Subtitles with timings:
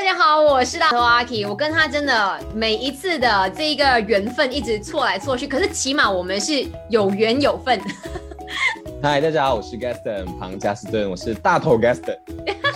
[0.00, 1.44] 大家好，我是大头阿 K。
[1.44, 7.78] 我跟他真的每一次的这一个缘分一直错来错去，可是起码我们是有缘有份。
[9.02, 12.16] 嗨，大家好，我是 Gaston 庞加斯顿，我是大头 Gaston，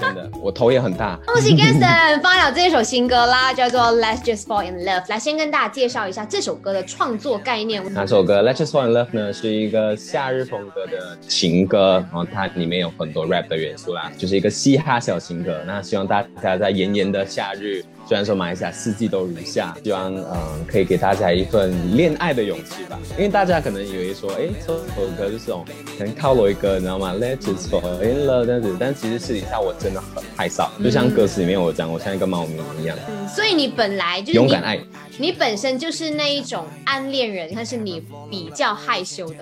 [0.06, 1.19] 真的，我头也很大。
[1.27, 5.04] 恭喜 Gaston 发了这首新歌啦，叫做 Let's Just Fall in Love。
[5.08, 7.83] 来，先跟大家介绍一下这首歌的创作概念。
[7.92, 9.32] 哪首歌 Let's Just Fall in Love 呢？
[9.32, 15.60] 是一个夏日风格的情歌，然后它里面有很多 rap 的元素啦，就是一个嘻哈小情歌。
[15.67, 17.84] 那希望大家在炎炎的夏日。
[18.06, 22.98] 虽然说马来西亚四季都如夏，希望嗯可以给大家一份恋爱的勇气吧。
[23.16, 25.64] 因为大家可能以为说，哎，这首歌就是这种
[25.96, 27.38] 可能靠了一个，你知道吗？Let's
[27.70, 28.77] fall in love 这样子。
[28.78, 32.98] 但其实私底下我真的很害臊，就像歌词里面我讲，我像一个猫咪一样。
[33.34, 34.78] 所以你本来就是勇敢爱，
[35.18, 39.36] 你本身就是那一种暗恋人，但是你比较害羞的。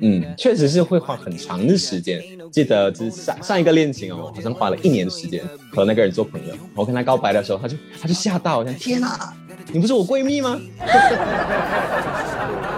[0.00, 2.20] 嗯，确实是会花很长的时间。
[2.50, 6.54] 记得就是上上一个恋情哦，好像花了一年的时间和那个人做朋友。
[6.74, 9.34] 我跟他告白的时候，他就他就吓到，想天哪，
[9.70, 10.58] 你不是我闺蜜吗？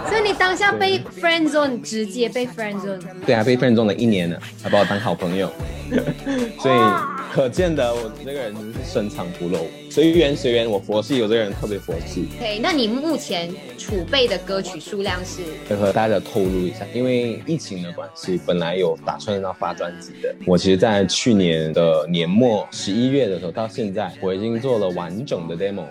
[0.08, 3.00] 所以你当下被 friend zone，直接被 friend zone。
[3.24, 5.48] 对啊，被 friend zone 了一年了，还把我当好朋友。
[6.60, 6.74] 所以
[7.32, 10.70] 可见的，我这个人真是深藏不露，随缘随缘。
[10.70, 12.28] 我佛系，有这个人特别佛系。
[12.38, 15.74] 对，那你目前储备的歌曲数量是？
[15.74, 20.34] 和大家透露一下，因为疫情的关系，本来有打算要发专辑的。
[20.46, 25.84] 我其实，在去年的年末十一月的时候，到现在我已经做了完整的 demo。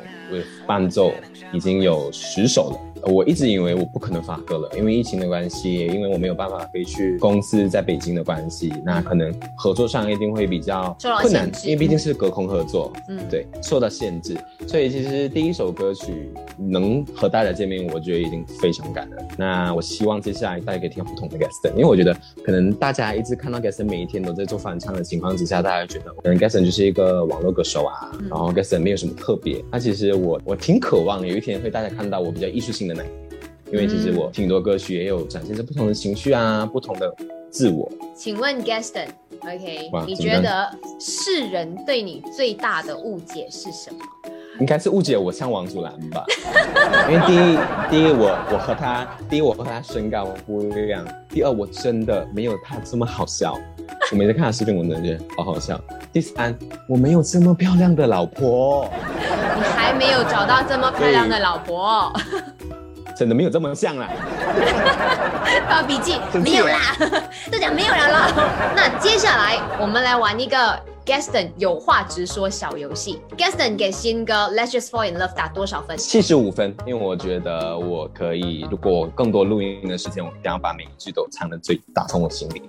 [0.67, 1.11] 伴奏
[1.51, 3.11] 已经有十首了。
[3.11, 14.37] 我一直以为我不可能发歌了，因为疫情的关系，因为我没有办法飞去公司在北京的关系，那可能合作上一定会比较困难，因为毕竟是隔空合作，嗯，对，受到限制。
[14.67, 19.27] 所以其实第一首歌曲能和大家见面，我觉得已经非常感恩。
[19.37, 29.63] 那我希望接下来大家可以听不同的 Gaston，因为我觉得可能大家一直看到 Gaston 每一天都在做翻唱的情况之下，大家觉得可能 Gaston 就是一个网络歌手啊，然后 Gaston 没有什么特别。
[29.71, 33.15] 那其实我我挺渴望有一天会大家看到我比较艺术性的那一面，
[33.71, 37.13] 因为其实我挺多歌曲也有展现着不同的情绪啊，不同的
[37.49, 37.91] 自我。
[38.15, 38.61] 请问
[39.39, 40.69] Gaston，OK，你觉得
[40.99, 43.99] 世人对你最大的误解是什么？
[44.59, 46.25] 应该是误解我像王祖蓝吧，
[47.09, 47.57] 因为第一，
[47.89, 53.57] 第一我我和他，第一我和他身高不一样，第二我真的没有他这么好笑。
[54.11, 55.79] 我每次看他视频，我都觉得好好笑。
[56.11, 56.57] 第三，
[56.87, 58.89] 我没有这么漂亮的老婆。
[59.55, 62.11] 你还没有找到这么漂亮的老婆。
[63.19, 64.07] 真的没有这么像啦。
[65.67, 66.95] 发笔记没有啦，
[67.51, 68.31] 都讲没有人了。
[68.73, 70.79] 那接下来我们来玩一个。
[71.05, 75.97] Gaston 有话直说小游戏，Gaston 给新歌《Let's Just Fall in Love》打多少分？
[75.97, 82.61] 七十五分，因为我觉得我可以，如果更多录音的时间，我一定要把每一句都唱的最打从我心里。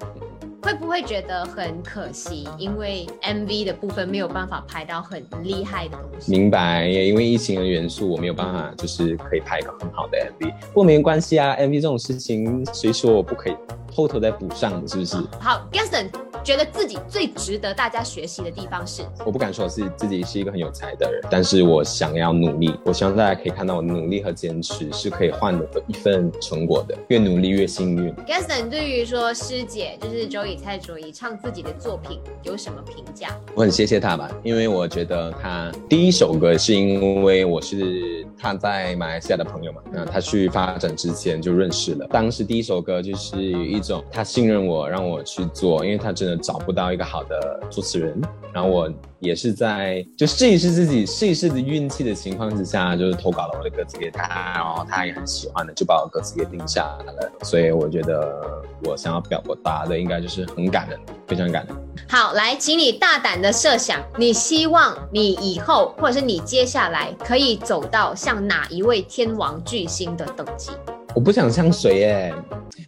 [0.62, 2.48] 会不会觉得很可惜？
[2.58, 6.30] 因为 MV 的部分没有办法拍到很厉害的东西。
[6.30, 10.52] 明白，也因为疫情的元素，我没有办法就是可以拍一个很好的 MV。
[10.68, 13.56] 不过没关系啊，MV 这种事情，谁说我不可以
[13.94, 14.86] 后头再补上？
[14.86, 15.16] 是不是？
[15.40, 16.29] 好，Gaston。
[16.42, 28.14] 觉得自己最值得大家学习的地方是，我不敢说是自己是一个很有才的人，但是我想要努力，我希望大家可以看到我努力和坚持是可以换得一份成果的，越努力越幸运。
[28.26, 33.28] Gaston 对于说师姐就是周以蔡卓宜唱自己的作品有什么评价？
[33.54, 46.40] 我很谢谢他吧，因为我觉得他第一首歌是因为我是他在马来西亚的朋友嘛，那他去发展之前就认识了，当时第一首歌就是一种他信任我让我去做，因为他真的。
[46.40, 48.18] 找不到一个好的作词人，
[48.50, 54.22] 然后我也是在就试一试自己试一试的运气的情况之下，就是投稿了我的歌词给他，
[54.54, 57.32] 然后他也很喜欢的，就把我歌词给定下来了。
[57.42, 58.42] 所以我觉得
[58.84, 61.76] 我想要表达的应该就是很感人，非常感人。
[62.08, 70.70] 好，来，请你大胆的设想，你希望你以后或者是你接下来可以走到像哪一位天王巨星的等级？
[71.14, 72.34] 我不想像谁耶。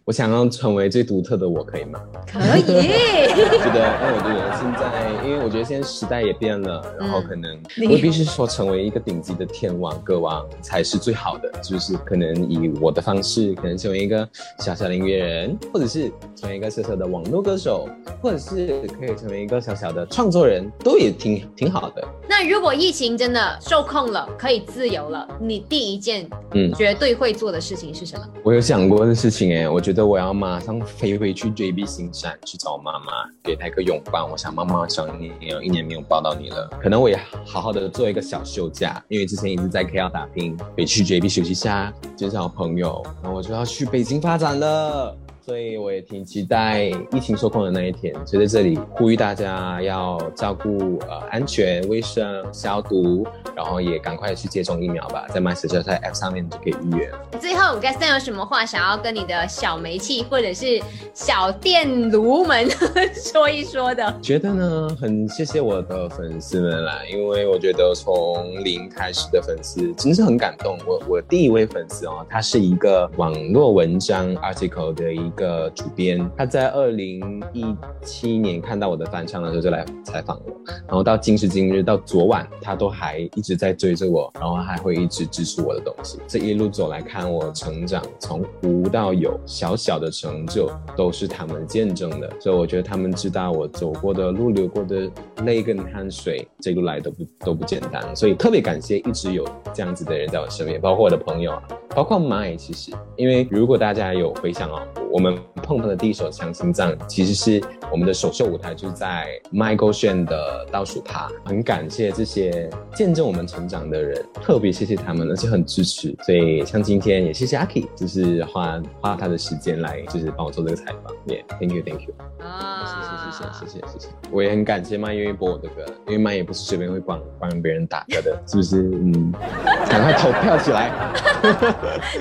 [0.05, 2.01] 我想要成为最独特的我，可以吗？
[2.27, 2.63] 可以。
[2.67, 14.29] 觉得，因为我觉得现在，因为我觉得现在时代也变了，然后可能未必是说成为一个顶级的天王歌王才是最好的，就是可能以我的方式，可能成为一个
[14.59, 17.89] 小小的音乐人，或者是成为一个小小的网络歌手，
[18.21, 22.03] 或者是可以成为一个小小的创作人，都也挺挺好的。
[22.29, 28.12] 那如果疫情真的受控了，可以自由了，你第一件嗯绝对会做的事情是什么？
[28.43, 29.93] 我有想过的事情哎，我觉。
[29.93, 33.13] 得我要马上飞回去 JB 新山去找妈妈，
[33.43, 34.25] 给她一个拥抱。
[34.25, 36.67] 我想妈妈想你，有一年没有抱到你了。
[36.81, 43.05] 可能我也好好的做一个小休假，因为之前一直在 KL 打拼，回去 JB 休息下，介绍朋友。
[43.23, 45.15] 然后我就要去北京发展了。
[45.45, 48.15] 所以我也挺期待疫情受控的那一天。
[48.25, 57.19] 所以在这里呼吁大家要照顾呃安全、卫生、消毒，然后也赶快去接种疫苗吧，在 My s t e r 在 App 上面就可以预约了。
[57.41, 60.81] 最后，Gaston 有什么话想要跟你的小煤气或者是
[61.13, 62.69] 小电炉们
[63.15, 64.15] 说一说的？
[64.23, 70.79] 觉得呢，很谢谢我的粉丝们啦，因为我觉得从零开始的粉丝真的是很感动。
[70.87, 77.65] 我我第一位粉丝哦，他是一个网络文章 article 的一个主编，他在二零一
[78.03, 80.53] 七年看到我的翻唱的时候就来采访我，
[80.87, 86.19] 然后到今时今日到昨晚，他都还一直在追着我，然后还会一直支持我的东西。
[86.27, 95.11] 这一路走来看我成长，从无到有，小小的成就都是他们见证的，所以我觉得他们知道我走过的路、流过的
[95.45, 101.53] 泪跟汗水，这一路来都不都不简单，所以特别感谢一直有这样子的人在我身边，包括我的朋友，
[101.95, 104.81] 包括 My，其实因为如果大家有回想哦，
[105.11, 128.83] 我们碰碰的第一首《强心脏》其实是我们的首秀舞台，就是在 Michael 炫的倒数趴，很感谢这些见证我们成长的人，特别谢谢他们，而且很支持，所以像今天也谢谢阿 K，就是花花他的时间来，就是帮我做这个采访，也 Thank you，Thank you，啊，谢谢谢谢谢谢谢谢，我也很感谢 My 愿意播我的歌，因为 My 也不是随便会帮帮别人打歌的，是不是？
[128.83, 129.33] 嗯，
[129.91, 130.91] 赶快投票起来，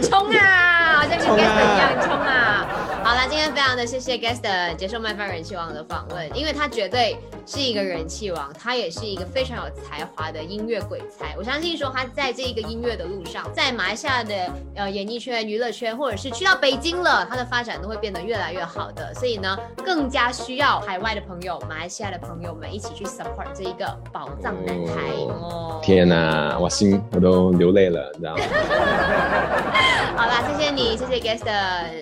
[0.02, 2.68] 冲啊，好像跟 g u e s t 一样冲啊！
[3.12, 11.36] 好了，今天非常的谢谢 Guest 接受麦饭人气王的访问，因为他绝对是一个人气王，他也是一个非常有才华的音乐鬼才。
[11.38, 14.34] 我相信说他在这一个音乐的路上，在马来西亚的
[14.76, 19.14] 呃演艺圈、娱乐圈，或者是去到北京了，他的发展都会变得越来越好的。
[19.16, 25.82] 所以呢，更加需要海外的朋友、马来西亚的朋友们一起去 support 这一个宝藏男孩哦。
[25.84, 28.44] 天哪，我心我都流泪了，你知道吗？
[30.16, 31.44] 好啦，谢谢你，谢谢 Guest。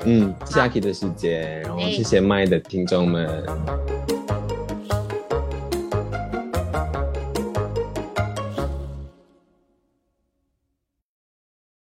[0.04, 0.99] 嗯，下期的。
[1.00, 3.42] 时间，然后谢谢麦的听众们。